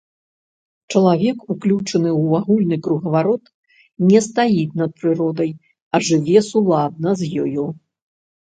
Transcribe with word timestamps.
Чалавек 0.93 1.37
уключаны 1.55 2.09
ў 2.21 2.39
агульны 2.39 2.77
кругаварот, 2.87 3.43
не 4.09 4.19
стаіць 4.29 4.77
над 4.81 4.91
прыродай, 5.05 5.51
а 5.93 6.03
жыве 6.11 6.39
суладна 6.51 7.09
з 7.25 7.33
ёю. 7.47 7.63